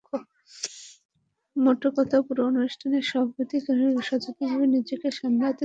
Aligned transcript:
মোট 1.55 1.81
কথা, 1.97 2.17
পুরো 2.27 2.41
অনুষ্ঠানে 2.51 2.97
সাবধানি 3.09 3.57
কারিনা 3.65 3.89
বেশ 3.95 4.07
সচেতনভাবেই 4.09 4.69
নিজেকে 4.75 5.07
সামলে 5.11 5.39
চলছিলেন। 5.39 5.59